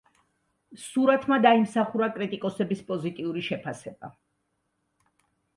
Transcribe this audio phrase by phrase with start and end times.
[0.85, 4.11] სურათმა დაიმსახურა კრიტიკოსების პოზიტიური შეფასება.